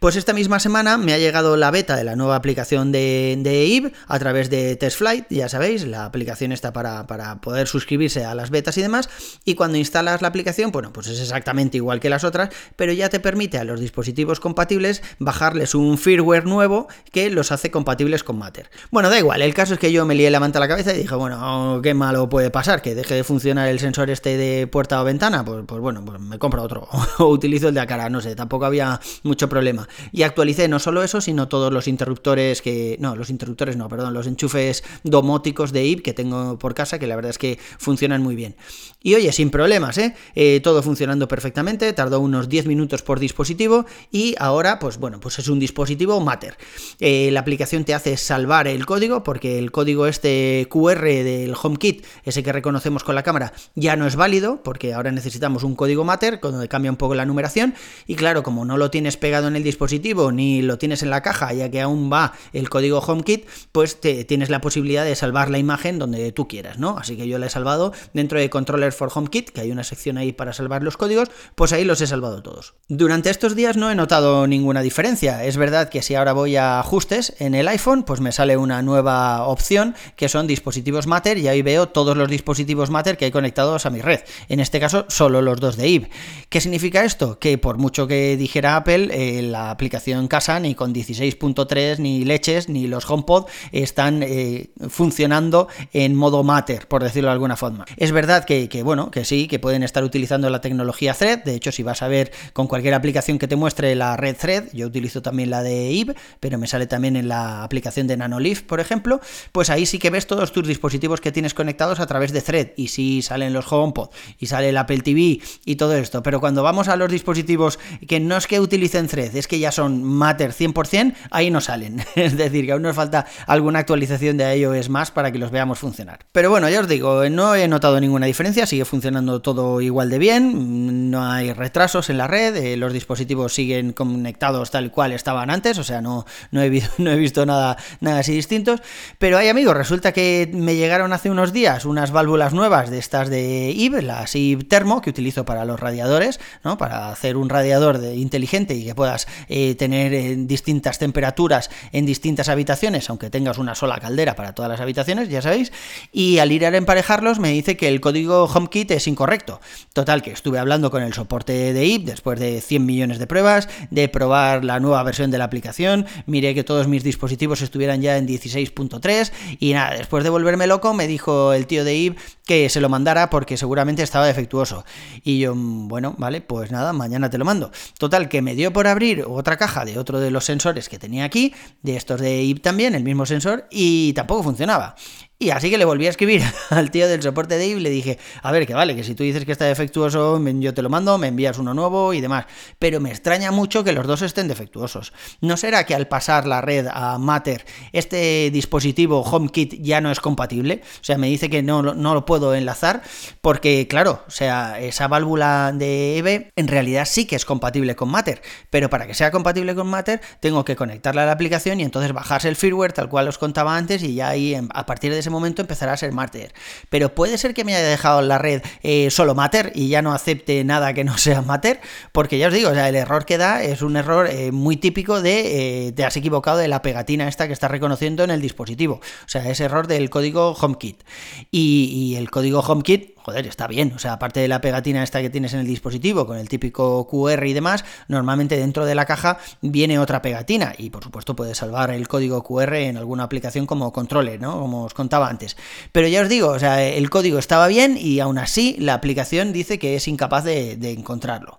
Pues 0.00 0.16
esta 0.16 0.32
misma 0.32 0.58
semana 0.60 0.98
me 0.98 1.12
ha 1.12 1.18
llegado 1.18 1.56
la 1.56 1.70
beta 1.70 1.96
de 1.96 2.04
la 2.04 2.16
nueva 2.16 2.36
aplicación 2.36 2.92
de, 2.92 3.36
de 3.38 3.66
IB 3.66 3.92
a 4.06 4.18
través 4.18 4.50
de 4.50 4.76
TestFlight, 4.76 5.26
ya 5.30 5.48
sabéis, 5.48 5.86
la 5.86 6.04
aplicación 6.04 6.52
está 6.52 6.72
para, 6.72 7.06
para 7.06 7.40
poder 7.40 7.68
suscribirse 7.68 8.24
a 8.24 8.34
las 8.34 8.50
betas 8.50 8.76
y 8.78 8.82
demás, 8.82 9.08
y 9.44 9.54
cuando 9.54 9.78
instalas 9.78 10.22
la 10.22 10.28
aplicación, 10.28 10.72
bueno, 10.72 10.92
pues 10.92 11.06
es 11.08 11.20
exactamente 11.20 11.76
igual 11.76 12.00
que 12.00 12.08
las 12.08 12.24
otras, 12.24 12.50
pero 12.76 12.92
ya 12.92 13.08
te 13.08 13.20
permite 13.20 13.58
a 13.58 13.64
los 13.64 13.80
dispositivos 13.80 14.40
compatibles 14.40 15.02
bajarles 15.18 15.74
un 15.74 15.98
firmware 15.98 16.46
nuevo 16.46 16.88
que 17.12 17.30
los 17.30 17.52
hace 17.52 17.70
compatibles 17.70 18.07
con 18.24 18.38
Matter. 18.38 18.70
Bueno, 18.90 19.10
da 19.10 19.18
igual, 19.18 19.42
el 19.42 19.54
caso 19.54 19.74
es 19.74 19.80
que 19.80 19.92
yo 19.92 20.06
me 20.06 20.14
lié 20.14 20.30
la 20.30 20.40
manta 20.40 20.58
a 20.58 20.60
la 20.60 20.68
cabeza 20.68 20.94
y 20.94 20.98
dije, 20.98 21.14
bueno, 21.14 21.80
qué 21.82 21.94
malo 21.94 22.28
puede 22.28 22.50
pasar, 22.50 22.80
que 22.80 22.94
deje 22.94 23.14
de 23.14 23.24
funcionar 23.24 23.68
el 23.68 23.78
sensor 23.78 24.08
este 24.10 24.36
de 24.36 24.66
puerta 24.66 25.00
o 25.00 25.04
ventana, 25.04 25.44
pues, 25.44 25.64
pues 25.66 25.80
bueno, 25.80 26.02
pues 26.04 26.18
me 26.20 26.38
compro 26.38 26.62
otro, 26.62 26.88
o 27.18 27.26
utilizo 27.26 27.68
el 27.68 27.74
de 27.74 27.86
cara, 27.86 28.08
no 28.08 28.20
sé, 28.20 28.34
tampoco 28.34 28.64
había 28.64 29.00
mucho 29.22 29.48
problema. 29.48 29.88
Y 30.10 30.22
actualicé 30.22 30.68
no 30.68 30.78
solo 30.78 31.02
eso, 31.02 31.20
sino 31.20 31.48
todos 31.48 31.72
los 31.72 31.86
interruptores 31.86 32.62
que, 32.62 32.96
no, 32.98 33.14
los 33.14 33.30
interruptores 33.30 33.76
no, 33.76 33.88
perdón, 33.88 34.14
los 34.14 34.26
enchufes 34.26 34.82
domóticos 35.04 35.72
de 35.72 35.84
IP 35.84 36.02
que 36.02 36.14
tengo 36.14 36.58
por 36.58 36.74
casa, 36.74 36.98
que 36.98 37.06
la 37.06 37.16
verdad 37.16 37.30
es 37.30 37.38
que 37.38 37.58
funcionan 37.78 38.22
muy 38.22 38.34
bien. 38.34 38.56
Y 39.00 39.14
oye, 39.14 39.30
sin 39.32 39.50
problemas, 39.50 39.96
¿eh? 39.98 40.14
¿eh? 40.34 40.60
todo 40.60 40.82
funcionando 40.82 41.28
perfectamente, 41.28 41.92
tardó 41.92 42.20
unos 42.20 42.48
10 42.48 42.66
minutos 42.66 43.02
por 43.02 43.20
dispositivo 43.20 43.86
y 44.10 44.34
ahora, 44.38 44.78
pues 44.78 44.98
bueno, 44.98 45.20
pues 45.20 45.38
es 45.38 45.48
un 45.48 45.58
dispositivo 45.60 46.20
Matter. 46.20 46.56
Eh, 46.98 47.30
la 47.32 47.40
aplicación 47.40 47.84
te 47.84 47.94
hace 47.94 47.97
es 48.06 48.20
salvar 48.20 48.68
el 48.68 48.86
código, 48.86 49.22
porque 49.22 49.58
el 49.58 49.70
código 49.70 50.06
este 50.06 50.66
QR 50.70 51.02
del 51.02 51.54
HomeKit, 51.60 52.04
ese 52.24 52.42
que 52.42 52.52
reconocemos 52.52 53.04
con 53.04 53.14
la 53.14 53.22
cámara, 53.22 53.52
ya 53.74 53.96
no 53.96 54.06
es 54.06 54.16
válido, 54.16 54.62
porque 54.62 54.94
ahora 54.94 55.10
necesitamos 55.10 55.64
un 55.64 55.74
código 55.74 56.04
Matter, 56.04 56.40
donde 56.40 56.68
cambia 56.68 56.90
un 56.90 56.96
poco 56.96 57.14
la 57.14 57.26
numeración, 57.26 57.74
y 58.06 58.14
claro, 58.14 58.42
como 58.42 58.64
no 58.64 58.76
lo 58.76 58.90
tienes 58.90 59.16
pegado 59.16 59.48
en 59.48 59.56
el 59.56 59.62
dispositivo, 59.62 60.32
ni 60.32 60.62
lo 60.62 60.78
tienes 60.78 61.02
en 61.02 61.10
la 61.10 61.22
caja, 61.22 61.52
ya 61.52 61.70
que 61.70 61.80
aún 61.80 62.10
va 62.12 62.34
el 62.52 62.68
código 62.68 63.00
HomeKit, 63.00 63.46
pues 63.72 64.00
te, 64.00 64.24
tienes 64.24 64.50
la 64.50 64.60
posibilidad 64.60 65.04
de 65.04 65.14
salvar 65.14 65.50
la 65.50 65.58
imagen 65.58 65.98
donde 65.98 66.32
tú 66.32 66.48
quieras, 66.48 66.78
¿no? 66.78 66.98
Así 66.98 67.16
que 67.16 67.28
yo 67.28 67.38
la 67.38 67.46
he 67.46 67.50
salvado 67.50 67.92
dentro 68.12 68.38
de 68.38 68.50
Controller 68.50 68.92
for 68.92 69.10
HomeKit, 69.14 69.50
que 69.50 69.60
hay 69.60 69.70
una 69.70 69.84
sección 69.84 70.18
ahí 70.18 70.32
para 70.32 70.52
salvar 70.52 70.82
los 70.82 70.96
códigos, 70.96 71.30
pues 71.54 71.72
ahí 71.72 71.84
los 71.84 72.00
he 72.00 72.06
salvado 72.06 72.42
todos. 72.42 72.74
Durante 72.88 73.30
estos 73.30 73.54
días 73.56 73.76
no 73.76 73.90
he 73.90 73.94
notado 73.94 74.46
ninguna 74.46 74.82
diferencia. 74.82 75.44
Es 75.44 75.56
verdad 75.56 75.88
que 75.88 76.02
si 76.02 76.14
ahora 76.14 76.32
voy 76.32 76.56
a 76.56 76.78
ajustes 76.80 77.34
en 77.38 77.54
el 77.54 77.68
iPhone, 77.68 77.87
pues 77.88 78.20
me 78.20 78.32
sale 78.32 78.56
una 78.56 78.82
nueva 78.82 79.46
opción 79.46 79.94
que 80.16 80.28
son 80.28 80.46
dispositivos 80.46 81.06
Matter 81.06 81.38
y 81.38 81.48
ahí 81.48 81.62
veo 81.62 81.88
todos 81.88 82.16
los 82.16 82.28
dispositivos 82.28 82.90
Matter 82.90 83.16
que 83.16 83.24
hay 83.24 83.30
conectados 83.30 83.86
a 83.86 83.90
mi 83.90 84.02
red. 84.02 84.20
En 84.48 84.60
este 84.60 84.78
caso, 84.78 85.06
solo 85.08 85.40
los 85.40 85.58
dos 85.58 85.76
de 85.76 85.88
IB. 85.88 86.08
¿Qué 86.48 86.60
significa 86.60 87.04
esto? 87.04 87.38
Que 87.38 87.56
por 87.56 87.78
mucho 87.78 88.06
que 88.06 88.36
dijera 88.36 88.76
Apple, 88.76 89.08
eh, 89.12 89.42
la 89.42 89.70
aplicación 89.70 90.28
casa 90.28 90.60
ni 90.60 90.74
con 90.74 90.94
16.3 90.94 91.98
ni 91.98 92.24
leches 92.24 92.68
ni 92.68 92.86
los 92.86 93.08
HomePod 93.08 93.46
están 93.72 94.22
eh, 94.22 94.70
funcionando 94.88 95.68
en 95.92 96.14
modo 96.14 96.42
Matter, 96.44 96.86
por 96.88 97.02
decirlo 97.02 97.28
de 97.28 97.32
alguna 97.32 97.56
forma. 97.56 97.86
Es 97.96 98.12
verdad 98.12 98.44
que, 98.44 98.68
que, 98.68 98.82
bueno, 98.82 99.10
que 99.10 99.24
sí, 99.24 99.48
que 99.48 99.58
pueden 99.58 99.82
estar 99.82 100.04
utilizando 100.04 100.50
la 100.50 100.60
tecnología 100.60 101.14
Thread. 101.14 101.44
De 101.44 101.54
hecho, 101.54 101.72
si 101.72 101.82
vas 101.82 102.02
a 102.02 102.08
ver 102.08 102.32
con 102.52 102.66
cualquier 102.66 102.92
aplicación 102.92 103.38
que 103.38 103.48
te 103.48 103.56
muestre 103.56 103.94
la 103.94 104.16
red 104.16 104.36
Thread, 104.36 104.64
yo 104.72 104.86
utilizo 104.86 105.22
también 105.22 105.50
la 105.50 105.62
de 105.62 105.90
IB, 105.90 106.14
pero 106.40 106.58
me 106.58 106.66
sale 106.66 106.86
también 106.86 107.16
en 107.16 107.28
la 107.28 107.67
aplicación 107.68 108.06
de 108.06 108.16
Nanolive, 108.16 108.62
por 108.62 108.80
ejemplo, 108.80 109.20
pues 109.52 109.70
ahí 109.70 109.86
sí 109.86 109.98
que 109.98 110.10
ves 110.10 110.26
todos 110.26 110.52
tus 110.52 110.66
dispositivos 110.66 111.20
que 111.20 111.32
tienes 111.32 111.54
conectados 111.54 112.00
a 112.00 112.06
través 112.06 112.32
de 112.32 112.42
Thread. 112.42 112.70
Y 112.76 112.88
sí 112.88 113.22
salen 113.22 113.52
los 113.52 113.70
HomePod, 113.70 114.10
y 114.38 114.46
sale 114.46 114.70
el 114.70 114.76
Apple 114.76 115.00
TV 115.00 115.40
y 115.64 115.76
todo 115.76 115.94
esto. 115.94 116.22
Pero 116.22 116.40
cuando 116.40 116.62
vamos 116.62 116.88
a 116.88 116.96
los 116.96 117.10
dispositivos 117.10 117.78
que 118.06 118.20
no 118.20 118.36
es 118.36 118.46
que 118.46 118.60
utilicen 118.60 119.06
Thread, 119.06 119.36
es 119.36 119.46
que 119.46 119.58
ya 119.58 119.72
son 119.72 120.02
Matter 120.02 120.52
100%, 120.52 121.14
ahí 121.30 121.50
no 121.50 121.60
salen. 121.60 122.04
es 122.14 122.36
decir, 122.36 122.66
que 122.66 122.72
aún 122.72 122.82
nos 122.82 122.96
falta 122.96 123.26
alguna 123.46 123.80
actualización 123.80 124.36
de 124.36 124.56
iOS 124.56 124.88
más 124.88 125.10
para 125.10 125.30
que 125.30 125.38
los 125.38 125.50
veamos 125.50 125.78
funcionar. 125.78 126.20
Pero 126.32 126.50
bueno, 126.50 126.68
ya 126.68 126.80
os 126.80 126.88
digo, 126.88 127.28
no 127.28 127.54
he 127.54 127.68
notado 127.68 128.00
ninguna 128.00 128.26
diferencia, 128.26 128.66
sigue 128.66 128.84
funcionando 128.84 129.40
todo 129.40 129.80
igual 129.80 130.10
de 130.10 130.18
bien, 130.18 131.10
no 131.10 131.24
hay 131.24 131.52
retrasos 131.52 132.10
en 132.10 132.18
la 132.18 132.26
red, 132.26 132.56
eh, 132.56 132.76
los 132.76 132.92
dispositivos 132.92 133.54
siguen 133.54 133.92
conectados 133.92 134.70
tal 134.70 134.90
cual 134.90 135.12
estaban 135.12 135.50
antes, 135.50 135.78
o 135.78 135.84
sea, 135.84 136.00
no, 136.00 136.24
no, 136.50 136.62
he, 136.62 136.82
no 136.98 137.10
he 137.10 137.16
visto 137.16 137.44
nada, 137.46 137.57
nada 138.00 138.20
así 138.20 138.32
distintos. 138.32 138.80
Pero 139.18 139.38
hay 139.38 139.48
amigos, 139.48 139.76
resulta 139.76 140.12
que 140.12 140.50
me 140.52 140.76
llegaron 140.76 141.12
hace 141.12 141.30
unos 141.30 141.52
días 141.52 141.84
unas 141.84 142.10
válvulas 142.10 142.52
nuevas 142.52 142.90
de 142.90 142.98
estas 142.98 143.28
de 143.28 143.72
IB, 143.74 144.02
las 144.02 144.34
IB 144.34 144.68
Termo, 144.68 145.00
que 145.00 145.10
utilizo 145.10 145.44
para 145.44 145.64
los 145.64 145.78
radiadores, 145.80 146.40
¿no? 146.64 146.78
Para 146.78 147.10
hacer 147.10 147.36
un 147.36 147.48
radiador 147.48 147.98
de, 147.98 148.16
inteligente 148.16 148.74
y 148.74 148.84
que 148.84 148.94
puedas 148.94 149.26
eh, 149.48 149.74
tener 149.74 150.14
eh, 150.14 150.36
distintas 150.36 150.98
temperaturas 150.98 151.70
en 151.92 152.06
distintas 152.06 152.48
habitaciones, 152.48 153.08
aunque 153.10 153.30
tengas 153.30 153.58
una 153.58 153.74
sola 153.74 153.98
caldera 153.98 154.34
para 154.34 154.54
todas 154.54 154.70
las 154.70 154.80
habitaciones, 154.80 155.28
ya 155.28 155.42
sabéis. 155.42 155.72
Y 156.12 156.38
al 156.38 156.52
ir 156.52 156.64
a 156.64 156.76
emparejarlos 156.76 157.38
me 157.38 157.50
dice 157.50 157.76
que 157.76 157.88
el 157.88 158.00
código 158.00 158.44
HomeKit 158.44 158.90
es 158.92 159.06
incorrecto. 159.06 159.60
Total, 159.92 160.22
que 160.22 160.32
estuve 160.32 160.58
hablando 160.58 160.90
con 160.90 161.02
el 161.02 161.14
soporte 161.14 161.72
de 161.72 161.86
IB 161.86 162.04
después 162.04 162.38
de 162.38 162.60
100 162.60 162.84
millones 162.84 163.18
de 163.18 163.26
pruebas, 163.26 163.68
de 163.90 164.08
probar 164.08 164.64
la 164.64 164.80
nueva 164.80 165.02
versión 165.02 165.30
de 165.30 165.38
la 165.38 165.44
aplicación, 165.44 166.06
miré 166.26 166.54
que 166.54 166.64
todos 166.64 166.88
mis 166.88 167.02
dispositivos 167.02 167.47
estuvieran 167.54 168.00
ya 168.00 168.16
en 168.16 168.26
16.3 168.26 169.32
y 169.58 169.72
nada, 169.72 169.96
después 169.96 170.24
de 170.24 170.30
volverme 170.30 170.66
loco 170.66 170.94
me 170.94 171.06
dijo 171.06 171.52
el 171.52 171.66
tío 171.66 171.84
de 171.84 171.94
Ib 171.94 172.16
que 172.46 172.68
se 172.70 172.80
lo 172.80 172.88
mandara 172.88 173.30
porque 173.30 173.56
seguramente 173.56 174.02
estaba 174.02 174.26
defectuoso. 174.26 174.84
Y 175.22 175.38
yo, 175.38 175.54
mm, 175.54 175.88
bueno, 175.88 176.14
vale, 176.18 176.40
pues 176.40 176.70
nada, 176.70 176.92
mañana 176.92 177.28
te 177.28 177.38
lo 177.38 177.44
mando. 177.44 177.70
Total, 177.98 178.28
que 178.28 178.42
me 178.42 178.54
dio 178.54 178.72
por 178.72 178.86
abrir 178.86 179.24
otra 179.26 179.56
caja 179.56 179.84
de 179.84 179.98
otro 179.98 180.18
de 180.20 180.30
los 180.30 180.44
sensores 180.44 180.88
que 180.88 180.98
tenía 180.98 181.24
aquí, 181.24 181.54
de 181.82 181.96
estos 181.96 182.20
de 182.20 182.42
Ib 182.42 182.60
también, 182.62 182.94
el 182.94 183.04
mismo 183.04 183.26
sensor, 183.26 183.66
y 183.70 184.12
tampoco 184.14 184.42
funcionaba. 184.42 184.94
Y 185.40 185.50
así 185.50 185.70
que 185.70 185.78
le 185.78 185.84
volví 185.84 186.04
a 186.08 186.10
escribir 186.10 186.42
al 186.70 186.90
tío 186.90 187.06
del 187.06 187.22
soporte 187.22 187.58
de 187.58 187.68
y 187.68 187.74
le 187.78 187.90
dije, 187.90 188.18
a 188.42 188.50
ver, 188.50 188.66
que 188.66 188.74
vale, 188.74 188.96
que 188.96 189.04
si 189.04 189.14
tú 189.14 189.22
dices 189.22 189.44
que 189.44 189.52
está 189.52 189.66
defectuoso, 189.66 190.42
yo 190.44 190.74
te 190.74 190.82
lo 190.82 190.88
mando, 190.88 191.16
me 191.16 191.28
envías 191.28 191.58
uno 191.58 191.74
nuevo 191.74 192.12
y 192.12 192.20
demás. 192.20 192.46
Pero 192.80 192.98
me 192.98 193.10
extraña 193.10 193.52
mucho 193.52 193.84
que 193.84 193.92
los 193.92 194.06
dos 194.06 194.22
estén 194.22 194.48
defectuosos. 194.48 195.12
¿No 195.40 195.56
será 195.56 195.84
que 195.84 195.94
al 195.94 196.08
pasar 196.08 196.46
la 196.46 196.60
red 196.60 196.88
a 196.90 197.18
Matter, 197.18 197.64
este 197.92 198.50
dispositivo 198.50 199.22
HomeKit 199.22 199.80
ya 199.80 200.00
no 200.00 200.10
es 200.10 200.18
compatible? 200.18 200.82
O 201.00 201.04
sea, 201.04 201.18
me 201.18 201.28
dice 201.28 201.48
que 201.48 201.62
no, 201.62 201.82
no 201.82 202.14
lo 202.14 202.24
puedo 202.24 202.54
enlazar 202.54 203.02
porque, 203.40 203.86
claro, 203.86 204.24
o 204.26 204.30
sea, 204.30 204.80
esa 204.80 205.06
válvula 205.06 205.72
de 205.72 206.18
EVE 206.18 206.50
en 206.56 206.66
realidad 206.66 207.04
sí 207.04 207.26
que 207.26 207.36
es 207.36 207.44
compatible 207.44 207.94
con 207.94 208.08
Matter, 208.08 208.42
pero 208.70 208.90
para 208.90 209.06
que 209.06 209.14
sea 209.14 209.30
compatible 209.30 209.76
con 209.76 209.86
Matter 209.86 210.20
tengo 210.40 210.64
que 210.64 210.74
conectarla 210.74 211.22
a 211.22 211.26
la 211.26 211.32
aplicación 211.32 211.78
y 211.78 211.84
entonces 211.84 212.12
bajarse 212.12 212.48
el 212.48 212.56
firmware 212.56 212.92
tal 212.92 213.08
cual 213.08 213.28
os 213.28 213.38
contaba 213.38 213.76
antes 213.76 214.02
y 214.02 214.14
ya 214.14 214.30
ahí 214.30 214.56
a 214.56 214.86
partir 214.86 215.12
de 215.12 215.20
ese 215.20 215.27
momento 215.30 215.62
empezará 215.62 215.92
a 215.92 215.96
ser 215.96 216.12
Matter. 216.12 216.52
Pero 216.88 217.14
puede 217.14 217.38
ser 217.38 217.54
que 217.54 217.64
me 217.64 217.74
haya 217.74 217.86
dejado 217.86 218.22
la 218.22 218.38
red 218.38 218.62
eh, 218.82 219.10
solo 219.10 219.34
Matter 219.34 219.72
y 219.74 219.88
ya 219.88 220.02
no 220.02 220.12
acepte 220.12 220.62
nada 220.64 220.94
que 220.94 221.04
no 221.04 221.18
sea 221.18 221.42
Matter, 221.42 221.80
porque 222.12 222.38
ya 222.38 222.48
os 222.48 222.54
digo, 222.54 222.70
el 222.70 222.96
error 222.96 223.24
que 223.24 223.38
da 223.38 223.62
es 223.62 223.82
un 223.82 223.96
error 223.96 224.28
eh, 224.28 224.52
muy 224.52 224.76
típico 224.76 225.20
de 225.20 225.88
eh, 225.88 225.92
te 225.92 226.04
has 226.04 226.16
equivocado 226.16 226.58
de 226.58 226.68
la 226.68 226.82
pegatina 226.82 227.28
esta 227.28 227.46
que 227.46 227.52
está 227.52 227.68
reconociendo 227.68 228.24
en 228.24 228.30
el 228.30 228.40
dispositivo. 228.40 228.94
O 228.94 229.28
sea, 229.28 229.48
es 229.48 229.60
error 229.60 229.86
del 229.86 230.10
código 230.10 230.52
HomeKit. 230.52 231.02
Y 231.50 232.14
el 232.16 232.30
código 232.30 232.60
HomeKit 232.60 233.17
joder, 233.28 233.46
está 233.46 233.66
bien. 233.66 233.92
O 233.94 233.98
sea, 233.98 234.14
aparte 234.14 234.40
de 234.40 234.48
la 234.48 234.62
pegatina 234.62 235.02
esta 235.02 235.20
que 235.20 235.28
tienes 235.28 235.52
en 235.52 235.60
el 235.60 235.66
dispositivo, 235.66 236.26
con 236.26 236.38
el 236.38 236.48
típico 236.48 237.06
QR 237.06 237.46
y 237.46 237.52
demás, 237.52 237.84
normalmente 238.08 238.56
dentro 238.56 238.86
de 238.86 238.94
la 238.94 239.04
caja 239.04 239.38
viene 239.60 239.98
otra 239.98 240.22
pegatina. 240.22 240.72
Y 240.78 240.88
por 240.88 241.04
supuesto 241.04 241.36
puedes 241.36 241.58
salvar 241.58 241.90
el 241.90 242.08
código 242.08 242.42
QR 242.42 242.74
en 242.76 242.96
alguna 242.96 243.24
aplicación 243.24 243.66
como 243.66 243.92
controller, 243.92 244.40
¿no? 244.40 244.58
Como 244.58 244.84
os 244.84 244.94
contaba 244.94 245.28
antes. 245.28 245.58
Pero 245.92 246.08
ya 246.08 246.22
os 246.22 246.30
digo, 246.30 246.48
o 246.48 246.58
sea, 246.58 246.82
el 246.82 247.10
código 247.10 247.38
estaba 247.38 247.66
bien 247.66 247.98
y 248.00 248.20
aún 248.20 248.38
así 248.38 248.76
la 248.78 248.94
aplicación 248.94 249.52
dice 249.52 249.78
que 249.78 249.94
es 249.96 250.08
incapaz 250.08 250.44
de 250.44 250.92
encontrarlo. 250.92 251.58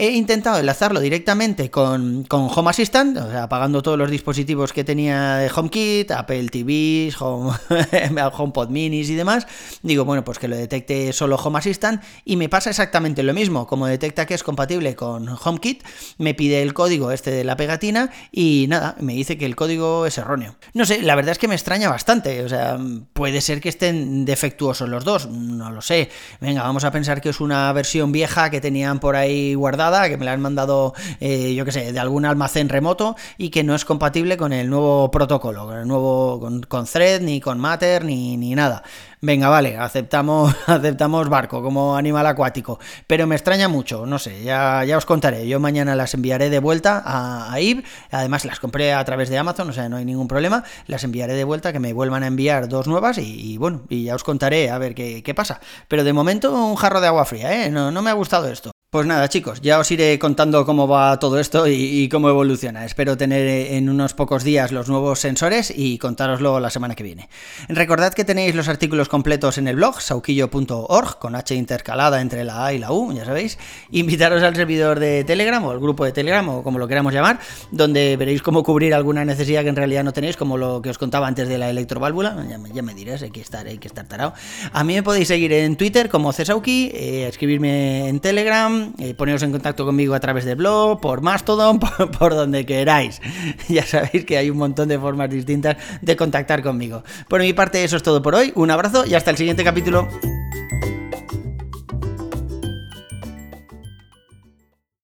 He 0.00 0.12
intentado 0.12 0.60
enlazarlo 0.60 1.00
directamente 1.00 1.72
con, 1.72 2.24
Home 2.30 2.70
Assistant, 2.70 3.16
o 3.18 3.28
sea, 3.32 3.42
apagando 3.42 3.82
todos 3.82 3.98
los 3.98 4.08
dispositivos 4.08 4.72
que 4.72 4.84
tenía 4.84 5.38
de 5.38 5.50
HomeKit, 5.52 6.12
Apple 6.12 6.46
TVs, 6.50 7.20
Home, 7.20 7.52
HomePod 8.32 8.68
Minis 8.68 9.10
y 9.10 9.16
demás. 9.16 9.48
Digo, 9.82 10.04
bueno, 10.04 10.22
pues 10.22 10.38
que 10.38 10.46
lo 10.46 10.54
detecte 10.54 11.12
solo 11.12 11.34
Home 11.34 11.58
Assistant 11.58 12.00
y 12.24 12.36
me 12.36 12.48
pasa 12.48 12.70
exactamente 12.70 13.24
lo 13.24 13.34
mismo. 13.34 13.66
Como 13.66 13.88
detecta 13.88 14.24
que 14.24 14.34
es 14.34 14.44
compatible 14.44 14.94
con 14.94 15.28
HomeKit, 15.28 15.82
me 16.18 16.32
pide 16.32 16.62
el 16.62 16.74
código 16.74 17.10
este 17.10 17.32
de 17.32 17.42
la 17.42 17.56
pegatina 17.56 18.12
y 18.30 18.66
nada, 18.68 18.94
me 19.00 19.14
dice 19.14 19.36
que 19.36 19.46
el 19.46 19.56
código 19.56 20.06
es 20.06 20.16
erróneo. 20.16 20.54
No 20.74 20.86
sé, 20.86 21.02
la 21.02 21.16
verdad 21.16 21.32
es 21.32 21.38
que 21.38 21.48
me 21.48 21.56
extraña 21.56 21.88
bastante. 21.88 22.44
O 22.44 22.48
sea, 22.48 22.78
puede 23.14 23.40
ser 23.40 23.60
que 23.60 23.68
estén 23.68 24.24
defectuosos 24.24 24.88
los 24.88 25.02
dos, 25.02 25.26
no 25.26 25.72
lo 25.72 25.82
sé. 25.82 26.08
Venga, 26.40 26.62
vamos 26.62 26.84
a 26.84 26.92
pensar 26.92 27.20
que 27.20 27.30
es 27.30 27.40
una 27.40 27.72
versión 27.72 28.12
vieja 28.12 28.48
que 28.48 28.60
tenían 28.60 29.00
por 29.00 29.16
ahí 29.16 29.54
guardada 29.54 29.87
que 30.08 30.16
me 30.16 30.24
la 30.24 30.32
han 30.32 30.40
mandado, 30.40 30.94
eh, 31.20 31.54
yo 31.54 31.64
que 31.64 31.72
sé, 31.72 31.92
de 31.92 31.98
algún 31.98 32.24
almacén 32.24 32.68
remoto 32.68 33.16
y 33.36 33.50
que 33.50 33.64
no 33.64 33.74
es 33.74 33.84
compatible 33.84 34.36
con 34.36 34.52
el 34.52 34.68
nuevo 34.70 35.10
protocolo, 35.10 35.66
con 35.66 35.78
el 35.78 35.88
nuevo, 35.88 36.40
con, 36.68 36.86
Thread, 36.86 37.22
ni 37.22 37.40
con 37.40 37.58
Matter, 37.58 38.04
ni, 38.04 38.36
ni 38.36 38.54
nada. 38.54 38.82
Venga, 39.20 39.48
vale, 39.48 39.76
aceptamos, 39.76 40.54
aceptamos 40.66 41.28
barco 41.28 41.62
como 41.62 41.96
animal 41.96 42.26
acuático. 42.26 42.78
Pero 43.06 43.26
me 43.26 43.34
extraña 43.34 43.68
mucho, 43.68 44.06
no 44.06 44.18
sé, 44.18 44.44
ya, 44.44 44.84
ya 44.84 44.96
os 44.96 45.06
contaré. 45.06 45.48
Yo 45.48 45.58
mañana 45.58 45.96
las 45.96 46.14
enviaré 46.14 46.50
de 46.50 46.60
vuelta 46.60 47.02
a, 47.04 47.52
a 47.52 47.60
IB. 47.60 47.82
Además, 48.12 48.44
las 48.44 48.60
compré 48.60 48.92
a 48.92 49.04
través 49.04 49.28
de 49.28 49.38
Amazon, 49.38 49.70
o 49.70 49.72
sea, 49.72 49.88
no 49.88 49.96
hay 49.96 50.04
ningún 50.04 50.28
problema. 50.28 50.62
Las 50.86 51.02
enviaré 51.02 51.34
de 51.34 51.44
vuelta, 51.44 51.72
que 51.72 51.80
me 51.80 51.92
vuelvan 51.92 52.22
a 52.22 52.28
enviar 52.28 52.68
dos 52.68 52.86
nuevas 52.86 53.18
y, 53.18 53.56
bueno, 53.58 53.82
y 53.88 54.04
ya 54.04 54.14
os 54.14 54.24
contaré 54.24 54.70
a 54.70 54.78
ver 54.78 54.94
qué, 54.94 55.22
qué, 55.22 55.34
pasa. 55.34 55.60
Pero 55.88 56.04
de 56.04 56.12
momento, 56.12 56.52
un 56.52 56.76
jarro 56.76 57.00
de 57.00 57.08
agua 57.08 57.24
fría, 57.24 57.64
¿eh? 57.64 57.70
No, 57.70 57.90
no 57.90 58.02
me 58.02 58.10
ha 58.10 58.14
gustado 58.14 58.48
esto. 58.48 58.70
Pues 58.90 59.06
nada, 59.06 59.28
chicos, 59.28 59.60
ya 59.60 59.78
os 59.78 59.90
iré 59.90 60.18
contando 60.18 60.64
cómo 60.64 60.88
va 60.88 61.18
todo 61.18 61.38
esto 61.38 61.66
y, 61.66 62.08
cómo 62.08 62.30
evoluciona. 62.30 62.86
Espero 62.86 63.18
tener 63.18 63.46
en 63.74 63.90
unos 63.90 64.14
pocos 64.14 64.44
días 64.44 64.72
los 64.72 64.88
nuevos 64.88 65.18
sensores 65.18 65.70
y 65.76 65.98
contároslo 65.98 66.58
la 66.58 66.70
semana 66.70 66.94
que 66.94 67.02
viene. 67.02 67.28
Recordad 67.68 68.14
que 68.14 68.24
tenéis 68.24 68.54
los 68.54 68.66
artículos 68.66 69.10
completos 69.10 69.58
en 69.58 69.68
el 69.68 69.76
blog, 69.76 70.00
sauquillo.org, 70.00 71.18
con 71.18 71.34
H 71.34 71.54
intercalada 71.54 72.22
entre 72.22 72.44
la 72.44 72.64
A 72.64 72.72
y 72.72 72.78
la 72.78 72.90
U, 72.90 73.12
ya 73.12 73.26
sabéis. 73.26 73.58
Invitaros 73.90 74.42
al 74.42 74.56
servidor 74.56 75.00
de 75.00 75.22
Telegram 75.22 75.62
o 75.66 75.72
el 75.72 75.80
grupo 75.80 76.06
de 76.06 76.12
Telegram 76.12 76.48
o 76.48 76.62
como 76.62 76.78
lo 76.78 76.88
queramos 76.88 77.12
llamar, 77.12 77.40
donde 77.70 78.16
veréis 78.16 78.40
cómo 78.40 78.62
cubrir 78.62 78.94
alguna 78.94 79.22
necesidad 79.22 79.64
que 79.64 79.68
en 79.68 79.76
realidad 79.76 80.02
no 80.02 80.14
tenéis, 80.14 80.38
como 80.38 80.56
lo 80.56 80.80
que 80.80 80.88
os 80.88 80.96
contaba 80.96 81.26
antes 81.26 81.46
de 81.46 81.58
la 81.58 81.68
electroválvula. 81.68 82.42
Ya, 82.72 82.80
me 82.80 82.94
diréis, 82.94 83.20
hay 83.20 83.32
que 83.32 83.42
estar, 83.42 83.66
hay 83.66 83.76
que 83.76 83.88
estar 83.88 84.08
tarado. 84.08 84.32
A 84.72 84.82
mí 84.82 84.94
me 84.94 85.02
podéis 85.02 85.28
seguir 85.28 85.52
en 85.52 85.76
Twitter 85.76 86.08
como 86.08 86.32
Cesauki, 86.32 86.90
eh, 86.94 87.26
escribirme 87.28 88.08
en 88.08 88.20
Telegram 88.20 88.77
Eh, 88.98 89.14
poneros 89.14 89.42
en 89.42 89.52
contacto 89.52 89.84
conmigo 89.84 90.14
a 90.14 90.20
través 90.20 90.44
de 90.44 90.54
blog, 90.54 91.00
por 91.00 91.20
Mastodon, 91.20 91.78
por 92.18 92.34
donde 92.34 92.66
queráis. 92.66 93.20
Ya 93.68 93.84
sabéis 93.84 94.24
que 94.24 94.38
hay 94.38 94.50
un 94.50 94.56
montón 94.56 94.88
de 94.88 94.98
formas 94.98 95.30
distintas 95.30 95.76
de 96.00 96.16
contactar 96.16 96.62
conmigo. 96.62 97.02
Por 97.28 97.40
mi 97.40 97.52
parte, 97.52 97.84
eso 97.84 97.96
es 97.96 98.02
todo 98.02 98.22
por 98.22 98.34
hoy. 98.34 98.52
Un 98.54 98.70
abrazo 98.70 99.04
y 99.06 99.14
hasta 99.14 99.30
el 99.30 99.36
siguiente 99.36 99.64
capítulo. 99.64 100.08